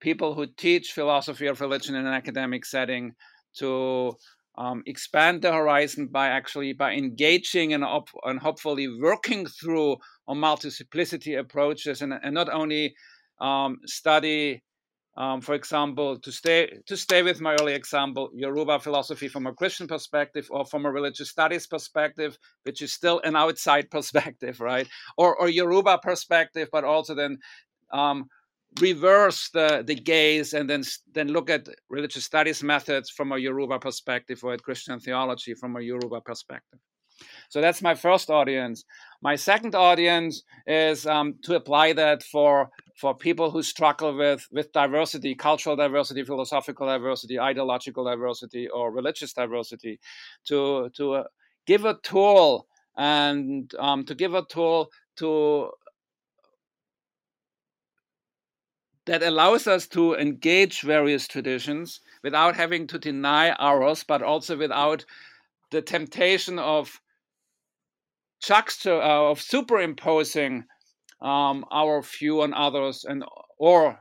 people 0.00 0.34
who 0.34 0.46
teach 0.46 0.92
philosophy 0.92 1.46
of 1.46 1.62
religion 1.62 1.94
in 1.94 2.06
an 2.06 2.12
academic 2.12 2.66
setting 2.66 3.12
to 3.60 4.12
um, 4.58 4.82
expand 4.86 5.40
the 5.40 5.52
horizon 5.52 6.08
by 6.12 6.26
actually 6.28 6.74
by 6.74 6.92
engaging 6.92 7.72
and, 7.72 7.82
op- 7.82 8.20
and 8.24 8.38
hopefully 8.38 8.86
working 9.10 9.46
through 9.46 9.96
on 10.28 10.38
multiplicity 10.38 11.34
approaches 11.34 12.02
and, 12.02 12.12
and 12.22 12.34
not 12.34 12.50
only 12.52 12.94
um, 13.40 13.78
study 13.86 14.62
um, 15.16 15.40
for 15.40 15.54
example, 15.54 16.18
to 16.18 16.32
stay 16.32 16.78
to 16.86 16.96
stay 16.96 17.22
with 17.22 17.40
my 17.40 17.54
early 17.60 17.74
example, 17.74 18.30
Yoruba 18.34 18.80
philosophy 18.80 19.28
from 19.28 19.46
a 19.46 19.52
Christian 19.52 19.86
perspective 19.86 20.48
or 20.50 20.64
from 20.64 20.86
a 20.86 20.90
religious 20.90 21.30
studies 21.30 21.66
perspective, 21.68 22.36
which 22.64 22.82
is 22.82 22.92
still 22.92 23.20
an 23.24 23.36
outside 23.36 23.90
perspective, 23.96 24.60
right? 24.60 24.88
Or 25.16 25.36
or 25.36 25.48
Yoruba 25.48 25.98
perspective, 25.98 26.68
but 26.72 26.82
also 26.82 27.14
then 27.14 27.38
um, 27.92 28.28
reverse 28.80 29.50
the, 29.50 29.84
the 29.86 29.94
gaze 29.94 30.52
and 30.52 30.68
then 30.68 30.82
then 31.12 31.28
look 31.28 31.48
at 31.48 31.68
religious 31.88 32.24
studies 32.24 32.62
methods 32.62 33.08
from 33.08 33.30
a 33.30 33.38
Yoruba 33.38 33.78
perspective 33.78 34.42
or 34.42 34.52
at 34.54 34.62
Christian 34.64 34.98
theology 34.98 35.54
from 35.54 35.76
a 35.76 35.80
Yoruba 35.80 36.20
perspective. 36.22 36.80
So 37.48 37.60
that's 37.60 37.82
my 37.82 37.94
first 37.94 38.30
audience. 38.30 38.84
My 39.22 39.36
second 39.36 39.76
audience 39.76 40.42
is 40.66 41.06
um, 41.06 41.36
to 41.44 41.54
apply 41.54 41.92
that 41.92 42.24
for 42.24 42.68
for 42.94 43.14
people 43.14 43.50
who 43.50 43.62
struggle 43.62 44.16
with 44.16 44.46
with 44.52 44.72
diversity, 44.72 45.34
cultural 45.34 45.76
diversity, 45.76 46.24
philosophical 46.24 46.86
diversity, 46.86 47.38
ideological 47.38 48.04
diversity, 48.04 48.68
or 48.68 48.92
religious 48.92 49.32
diversity, 49.32 49.98
to 50.46 50.90
to 50.96 51.14
uh, 51.14 51.24
give 51.66 51.84
a 51.84 51.98
tool 52.02 52.66
and 52.96 53.74
um, 53.78 54.04
to 54.04 54.14
give 54.14 54.34
a 54.34 54.44
tool 54.44 54.90
to 55.16 55.70
that 59.06 59.22
allows 59.22 59.66
us 59.66 59.86
to 59.88 60.14
engage 60.14 60.80
various 60.80 61.26
traditions 61.28 62.00
without 62.22 62.56
having 62.56 62.86
to 62.86 62.98
deny 62.98 63.50
ours, 63.52 64.02
but 64.02 64.22
also 64.22 64.56
without 64.56 65.04
the 65.70 65.82
temptation 65.82 66.58
of 66.58 67.00
juxta 68.40 68.94
uh, 68.94 69.30
of 69.30 69.40
superimposing 69.40 70.64
um, 71.24 71.64
our 71.72 72.02
view 72.02 72.42
on 72.42 72.54
others 72.54 73.04
and 73.08 73.24
or 73.58 73.98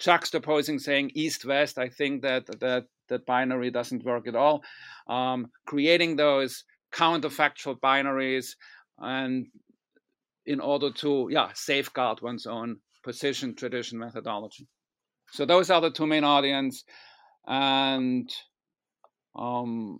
juxtaposing 0.00 0.80
saying 0.80 1.10
east 1.14 1.44
west 1.44 1.78
i 1.78 1.88
think 1.88 2.22
that 2.22 2.44
that 2.60 2.86
that 3.08 3.26
binary 3.26 3.70
doesn't 3.70 4.04
work 4.04 4.26
at 4.26 4.36
all. 4.36 4.62
Um, 5.06 5.48
creating 5.66 6.16
those 6.16 6.64
counterfactual 6.92 7.78
binaries 7.80 8.54
and 8.98 9.46
in 10.46 10.60
order 10.60 10.90
to 10.90 11.28
yeah 11.30 11.50
safeguard 11.54 12.20
one's 12.22 12.46
own 12.46 12.78
position 13.04 13.54
tradition 13.54 13.98
methodology. 13.98 14.66
So 15.32 15.44
those 15.44 15.70
are 15.70 15.80
the 15.80 15.90
two 15.90 16.06
main 16.06 16.24
audience 16.24 16.84
and 17.46 18.30
um, 19.36 19.98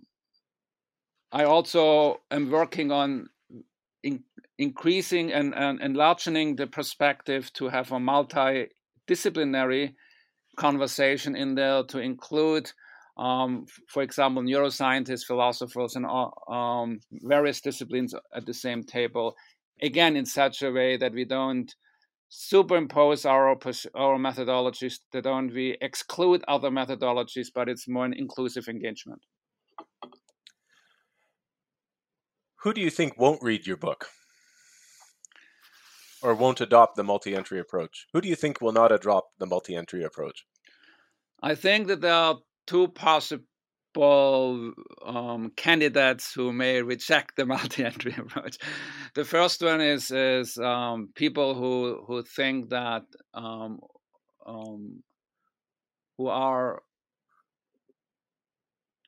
i 1.31 1.43
also 1.43 2.17
am 2.31 2.49
working 2.49 2.91
on 2.91 3.27
in, 4.03 4.23
increasing 4.57 5.31
and, 5.31 5.53
and 5.55 5.81
enlarging 5.81 6.55
the 6.55 6.67
perspective 6.67 7.51
to 7.53 7.69
have 7.69 7.91
a 7.91 7.95
multidisciplinary 7.95 9.93
conversation 10.57 11.35
in 11.35 11.55
there 11.55 11.83
to 11.83 11.99
include, 11.99 12.71
um, 13.17 13.65
for 13.87 14.03
example, 14.03 14.41
neuroscientists, 14.41 15.25
philosophers, 15.25 15.95
and 15.95 16.05
um, 16.49 16.99
various 17.11 17.61
disciplines 17.61 18.13
at 18.33 18.45
the 18.45 18.53
same 18.53 18.83
table. 18.83 19.35
Again, 19.81 20.15
in 20.15 20.25
such 20.25 20.63
a 20.63 20.71
way 20.71 20.97
that 20.97 21.13
we 21.13 21.25
don't 21.25 21.73
superimpose 22.29 23.25
our 23.25 23.49
our 23.95 24.17
methodologies, 24.17 24.99
that 25.13 25.23
don't 25.23 25.53
we 25.53 25.77
exclude 25.81 26.43
other 26.47 26.71
methodologies, 26.71 27.47
but 27.53 27.69
it's 27.69 27.87
more 27.87 28.05
an 28.05 28.13
inclusive 28.13 28.67
engagement. 28.67 29.21
Who 32.67 32.73
do 32.73 32.81
you 32.81 32.89
think 32.89 33.17
won't 33.17 33.41
read 33.41 33.65
your 33.65 33.77
book? 33.77 34.09
Or 36.21 36.35
won't 36.35 36.59
adopt 36.59 36.97
the 36.97 37.03
multi 37.05 37.33
entry 37.33 37.61
approach? 37.61 38.07
Who 38.11 38.19
do 38.19 38.27
you 38.27 38.35
think 38.35 38.59
will 38.59 38.73
not 38.73 38.91
adopt 38.91 39.39
the 39.39 39.45
multi 39.45 39.73
entry 39.73 40.03
approach? 40.03 40.45
I 41.41 41.55
think 41.55 41.87
that 41.87 42.01
there 42.01 42.11
are 42.13 42.39
two 42.65 42.89
possible 42.89 44.73
um, 45.05 45.53
candidates 45.55 46.33
who 46.33 46.51
may 46.51 46.81
reject 46.81 47.37
the 47.37 47.45
multi-entry 47.55 48.15
approach. 48.17 48.57
The 49.15 49.23
first 49.23 49.61
one 49.61 49.79
is 49.79 50.11
is 50.11 50.57
um, 50.57 51.07
people 51.15 51.55
who 51.55 52.03
who 52.05 52.21
think 52.21 52.71
that 52.71 53.03
um, 53.33 53.79
um 54.45 55.03
who 56.17 56.27
are 56.27 56.81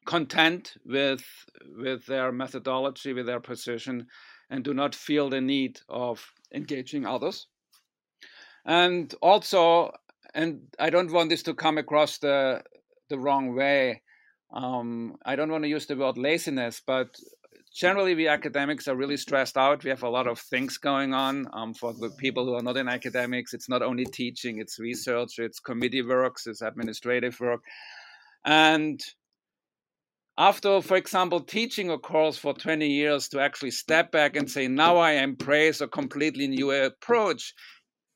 content 0.06 0.76
with 0.86 1.24
with 1.78 2.06
their 2.06 2.32
methodology, 2.32 3.14
with 3.14 3.26
their 3.26 3.40
position, 3.40 4.08
and 4.50 4.64
do 4.64 4.74
not 4.74 4.96
feel 4.96 5.30
the 5.30 5.42
need 5.42 5.80
of 5.88 6.34
engaging 6.54 7.06
others. 7.06 7.48
And 8.66 9.14
also, 9.22 9.92
and 10.34 10.62
I 10.80 10.90
don't 10.90 11.12
want 11.12 11.30
this 11.30 11.44
to 11.44 11.54
come 11.54 11.78
across 11.78 12.18
the 12.20 12.64
the 13.10 13.20
wrong 13.20 13.56
way. 13.56 14.02
Um, 14.54 15.16
I 15.26 15.36
don't 15.36 15.52
want 15.52 15.64
to 15.64 15.70
use 15.70 15.86
the 15.86 15.96
word 15.96 16.18
laziness, 16.18 16.82
but 16.86 17.16
generally, 17.74 18.16
we 18.16 18.28
academics 18.28 18.88
are 18.88 18.96
really 18.96 19.18
stressed 19.18 19.58
out. 19.58 19.84
We 19.84 19.90
have 19.90 20.04
a 20.04 20.10
lot 20.10 20.28
of 20.28 20.40
things 20.40 20.78
going 20.78 21.14
on. 21.14 21.48
Um, 21.54 21.74
for 21.74 21.94
the 21.94 22.10
people 22.18 22.46
who 22.46 22.56
are 22.56 22.64
not 22.64 22.78
in 22.78 22.88
academics, 22.88 23.54
it's 23.54 23.70
not 23.70 23.82
only 23.82 24.06
teaching, 24.06 24.60
it's 24.60 24.80
research, 24.80 25.40
it's 25.40 25.60
committee 25.60 26.02
works, 26.02 26.48
it's 26.48 26.62
administrative 26.62 27.40
work. 27.40 27.62
And 28.46 29.00
after, 30.40 30.82
for 30.82 30.96
example, 30.96 31.42
teaching 31.42 31.92
a 31.92 31.98
course 31.98 32.38
for 32.38 32.54
20 32.54 32.88
years 32.88 33.28
to 33.28 33.42
actually 33.42 33.72
step 33.72 34.10
back 34.10 34.38
and 34.38 34.50
say, 34.50 34.70
now 34.70 34.96
I 34.96 35.12
embrace 35.12 35.82
a 35.82 35.88
completely 35.88 36.48
new 36.48 36.72
approach, 36.72 37.54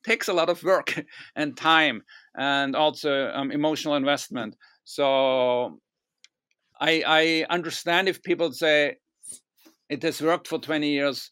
takes 0.06 0.30
a 0.30 0.34
lot 0.34 0.50
of 0.50 0.64
work 0.64 1.04
and 1.36 1.58
time 1.58 2.02
and 2.38 2.78
also 2.78 3.30
um, 3.34 3.52
emotional 3.52 3.96
investment. 3.96 4.56
So 4.86 5.80
I, 6.80 7.04
I 7.06 7.46
understand 7.54 8.08
if 8.08 8.24
people 8.24 8.54
say 8.54 8.96
it 9.90 10.02
has 10.04 10.22
worked 10.22 10.48
for 10.48 10.60
20 10.60 10.90
years. 10.90 11.30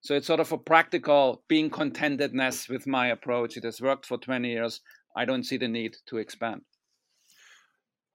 So 0.00 0.14
it's 0.14 0.26
sort 0.26 0.40
of 0.40 0.50
a 0.52 0.58
practical 0.58 1.44
being 1.48 1.68
contentedness 1.68 2.70
with 2.70 2.86
my 2.86 3.08
approach. 3.08 3.58
It 3.58 3.64
has 3.64 3.82
worked 3.82 4.06
for 4.06 4.16
20 4.16 4.48
years. 4.48 4.80
I 5.14 5.26
don't 5.26 5.44
see 5.44 5.58
the 5.58 5.68
need 5.68 5.96
to 6.06 6.16
expand. 6.16 6.62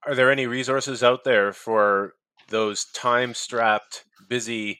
Are 0.05 0.15
there 0.15 0.31
any 0.31 0.47
resources 0.47 1.03
out 1.03 1.23
there 1.23 1.51
for 1.51 2.13
those 2.49 2.85
time 2.85 3.33
strapped, 3.33 4.05
busy 4.29 4.79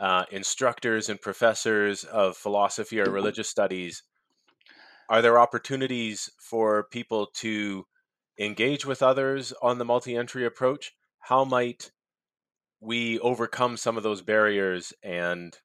uh, 0.00 0.24
instructors 0.30 1.08
and 1.08 1.20
professors 1.20 2.04
of 2.04 2.36
philosophy 2.36 3.00
or 3.00 3.10
religious 3.10 3.48
studies? 3.48 4.02
Are 5.08 5.22
there 5.22 5.38
opportunities 5.38 6.30
for 6.38 6.84
people 6.90 7.28
to 7.36 7.86
engage 8.38 8.84
with 8.84 9.02
others 9.02 9.52
on 9.62 9.78
the 9.78 9.84
multi 9.84 10.16
entry 10.16 10.44
approach? 10.44 10.92
How 11.20 11.44
might 11.44 11.92
we 12.80 13.18
overcome 13.20 13.76
some 13.76 13.96
of 13.96 14.02
those 14.02 14.22
barriers 14.22 14.92
and 15.02 15.56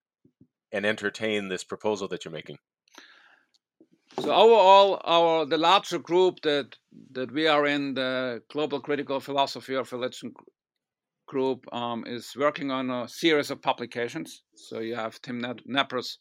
and 0.72 0.86
entertain 0.86 1.50
this 1.50 1.64
proposal 1.64 2.08
that 2.10 2.24
you're 2.24 2.32
making? 2.32 2.58
So 4.20 4.32
overall, 4.34 5.02
our 5.06 5.46
the 5.46 5.58
larger 5.58 6.00
group 6.00 6.42
that 6.42 6.76
that 7.12 7.32
we 7.32 7.48
are 7.48 7.66
in, 7.66 7.94
the 7.94 8.42
Global 8.52 8.80
Critical 8.80 9.20
Philosophy 9.20 9.76
of 9.76 9.92
Religion 9.92 10.34
group, 11.28 11.66
um, 11.74 12.04
is 12.06 12.34
working 12.36 12.72
on 12.72 12.90
a 12.90 13.08
series 13.08 13.52
of 13.52 13.62
publications. 13.62 14.44
So 14.56 14.80
you 14.80 14.96
have 14.96 15.22
Tim 15.22 15.42
Knepper's 15.42 16.20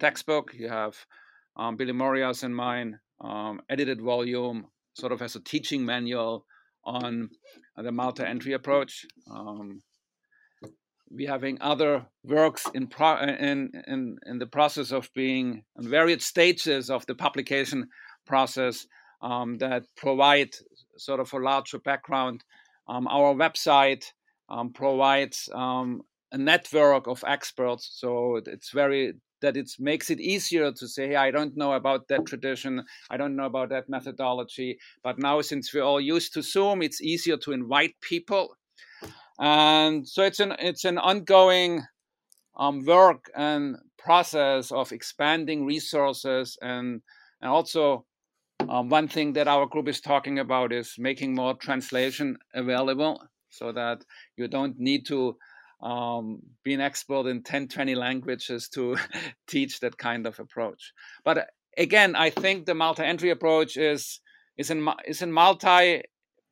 textbook, 0.00 0.52
you 0.52 0.68
have 0.68 0.94
um, 1.56 1.76
Bilimoria's 1.76 2.42
and 2.42 2.54
mine 2.54 2.98
um, 3.20 3.60
edited 3.68 4.00
volume, 4.00 4.66
sort 4.94 5.12
of 5.12 5.22
as 5.22 5.36
a 5.36 5.40
teaching 5.40 5.84
manual 5.84 6.44
on 6.84 7.30
the 7.76 7.92
multi-entry 7.92 8.52
approach. 8.52 9.06
Um, 9.30 9.80
we're 11.10 11.30
having 11.30 11.58
other 11.60 12.06
works 12.24 12.66
in, 12.74 12.86
pro- 12.86 13.20
in, 13.20 13.70
in, 13.86 14.18
in 14.26 14.38
the 14.38 14.46
process 14.46 14.92
of 14.92 15.10
being 15.14 15.64
in 15.78 15.88
various 15.88 16.24
stages 16.24 16.90
of 16.90 17.06
the 17.06 17.14
publication 17.14 17.88
process 18.26 18.86
um, 19.22 19.58
that 19.58 19.84
provide 19.96 20.50
sort 20.96 21.20
of 21.20 21.32
a 21.32 21.38
larger 21.38 21.78
background. 21.78 22.44
Um, 22.88 23.06
our 23.06 23.34
website 23.34 24.04
um, 24.48 24.72
provides 24.72 25.48
um, 25.54 26.02
a 26.32 26.38
network 26.38 27.06
of 27.06 27.24
experts, 27.26 27.90
so 27.92 28.40
it's 28.46 28.70
very 28.70 29.14
that 29.40 29.56
it 29.56 29.70
makes 29.78 30.10
it 30.10 30.18
easier 30.18 30.72
to 30.72 30.88
say, 30.88 31.08
hey, 31.08 31.14
I 31.14 31.30
don't 31.30 31.56
know 31.56 31.74
about 31.74 32.08
that 32.08 32.26
tradition, 32.26 32.84
I 33.08 33.16
don't 33.16 33.36
know 33.36 33.44
about 33.44 33.68
that 33.68 33.88
methodology, 33.88 34.78
but 35.04 35.18
now 35.18 35.40
since 35.42 35.72
we're 35.72 35.84
all 35.84 36.00
used 36.00 36.34
to 36.34 36.42
Zoom, 36.42 36.82
it's 36.82 37.00
easier 37.00 37.36
to 37.38 37.52
invite 37.52 37.94
people 38.00 38.56
and 39.38 40.06
so 40.06 40.22
it's 40.22 40.40
an 40.40 40.54
it's 40.58 40.84
an 40.84 40.98
ongoing 40.98 41.82
um, 42.56 42.84
work 42.84 43.30
and 43.36 43.76
process 43.98 44.72
of 44.72 44.92
expanding 44.92 45.64
resources 45.64 46.56
and 46.62 47.02
and 47.40 47.50
also 47.50 48.04
um, 48.68 48.88
one 48.88 49.06
thing 49.06 49.32
that 49.34 49.48
our 49.48 49.66
group 49.66 49.88
is 49.88 50.00
talking 50.00 50.40
about 50.40 50.72
is 50.72 50.94
making 50.98 51.34
more 51.34 51.54
translation 51.54 52.36
available 52.54 53.22
so 53.50 53.72
that 53.72 54.04
you 54.36 54.48
don't 54.48 54.78
need 54.78 55.06
to 55.06 55.36
um, 55.80 56.40
be 56.64 56.74
an 56.74 56.80
expert 56.80 57.26
in 57.26 57.42
10 57.42 57.68
20 57.68 57.94
languages 57.94 58.68
to 58.68 58.96
teach 59.46 59.78
that 59.80 59.96
kind 59.96 60.26
of 60.26 60.38
approach. 60.40 60.92
But 61.24 61.48
again 61.78 62.16
i 62.16 62.28
think 62.28 62.66
the 62.66 62.74
multi-entry 62.74 63.30
approach 63.30 63.76
is 63.76 64.20
is 64.58 64.70
in 64.70 64.86
is 65.06 65.22
in 65.22 65.32
multi 65.32 66.02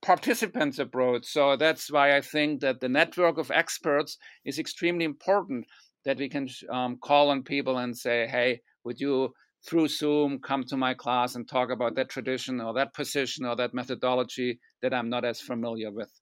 participants 0.07 0.79
abroad. 0.79 1.25
So 1.25 1.57
that's 1.57 1.91
why 1.91 2.17
I 2.17 2.21
think 2.21 2.61
that 2.61 2.81
the 2.81 2.89
network 2.89 3.39
of 3.39 3.51
experts 3.51 4.17
is 4.45 4.59
extremely 4.59 5.05
important. 5.05 5.67
That 6.05 6.19
we 6.19 6.29
can 6.29 6.49
um, 6.71 6.99
call 7.03 7.31
on 7.31 7.43
people 7.43 7.79
and 7.79 7.97
say, 7.99 8.29
"Hey, 8.29 8.61
would 8.85 9.01
you 9.01 9.35
through 9.67 9.89
Zoom 9.89 10.39
come 10.39 10.63
to 10.69 10.77
my 10.77 10.95
class 10.95 11.35
and 11.35 11.49
talk 11.49 11.71
about 11.71 11.97
that 11.97 12.09
tradition 12.09 12.61
or 12.61 12.73
that 12.75 12.95
position 12.95 13.45
or 13.45 13.57
that 13.57 13.75
methodology 13.75 14.61
that 14.83 14.95
I'm 14.95 15.11
not 15.11 15.25
as 15.25 15.41
familiar 15.41 15.91
with?" 15.91 16.13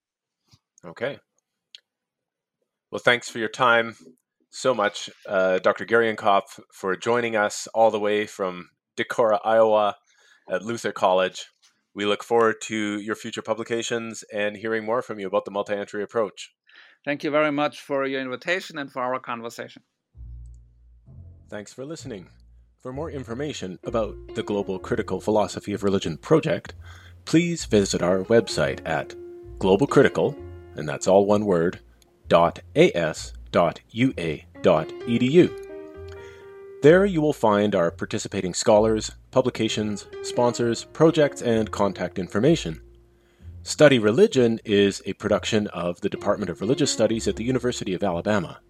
Okay. 0.86 1.18
Well, 2.90 3.02
thanks 3.04 3.28
for 3.28 3.38
your 3.38 3.50
time 3.50 3.96
so 4.50 4.72
much, 4.72 5.10
uh, 5.28 5.58
Dr. 5.58 5.84
Gereon 5.84 6.16
Kopf, 6.16 6.60
for 6.72 6.96
joining 6.96 7.36
us 7.36 7.68
all 7.74 7.90
the 7.90 8.00
way 8.00 8.24
from 8.24 8.70
Decorah, 8.96 9.40
Iowa, 9.44 9.96
at 10.48 10.62
Luther 10.62 10.92
College. 10.92 11.44
We 11.94 12.06
look 12.06 12.24
forward 12.24 12.60
to 12.62 12.98
your 13.00 13.14
future 13.14 13.42
publications 13.42 14.24
and 14.32 14.56
hearing 14.56 14.84
more 14.84 15.02
from 15.02 15.20
you 15.20 15.26
about 15.26 15.44
the 15.44 15.50
multi 15.50 15.74
entry 15.74 16.02
approach. 16.02 16.52
Thank 17.04 17.22
you 17.22 17.30
very 17.30 17.52
much 17.52 17.80
for 17.80 18.06
your 18.06 18.20
invitation 18.20 18.78
and 18.78 18.90
for 18.90 19.02
our 19.02 19.20
conversation. 19.20 19.82
Thanks 21.48 21.72
for 21.72 21.84
listening. 21.84 22.28
For 22.82 22.92
more 22.92 23.10
information 23.10 23.78
about 23.84 24.16
the 24.34 24.42
Global 24.42 24.78
Critical 24.78 25.20
Philosophy 25.20 25.72
of 25.72 25.84
Religion 25.84 26.16
project, 26.18 26.74
please 27.24 27.64
visit 27.64 28.02
our 28.02 28.24
website 28.24 28.80
at 28.86 29.14
globalcritical, 29.58 30.36
and 30.76 30.88
that's 30.88 31.06
all 31.06 31.26
one 31.26 31.44
word, 31.46 31.80
dot 32.28 32.60
There 36.84 37.06
you 37.06 37.22
will 37.22 37.32
find 37.32 37.74
our 37.74 37.90
participating 37.90 38.52
scholars, 38.52 39.12
publications, 39.30 40.06
sponsors, 40.22 40.84
projects, 40.84 41.40
and 41.40 41.70
contact 41.70 42.18
information. 42.18 42.82
Study 43.62 43.98
Religion 43.98 44.60
is 44.66 45.00
a 45.06 45.14
production 45.14 45.66
of 45.68 46.02
the 46.02 46.10
Department 46.10 46.50
of 46.50 46.60
Religious 46.60 46.90
Studies 46.90 47.26
at 47.26 47.36
the 47.36 47.44
University 47.44 47.94
of 47.94 48.02
Alabama. 48.02 48.60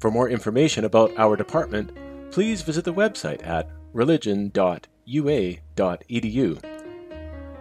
For 0.00 0.10
more 0.10 0.28
information 0.28 0.84
about 0.84 1.16
our 1.16 1.36
department, 1.36 1.92
please 2.32 2.62
visit 2.62 2.84
the 2.84 2.92
website 2.92 3.46
at 3.46 3.70
religion.ua.edu. 3.92 4.50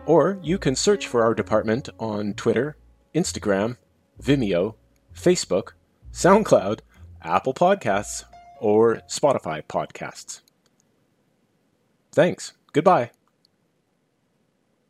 Or 0.07 0.39
you 0.41 0.57
can 0.57 0.75
search 0.75 1.05
for 1.05 1.23
our 1.23 1.35
department 1.35 1.89
on 1.99 2.33
Twitter, 2.33 2.77
Instagram, 3.13 3.77
Vimeo, 4.19 4.73
Facebook, 5.13 5.73
SoundCloud, 6.11 6.79
Apple 7.21 7.53
Podcasts, 7.53 8.23
or 8.63 9.01
Spotify 9.09 9.61
podcasts. 9.61 10.39
Thanks. 12.13 12.53
Goodbye. 12.71 13.11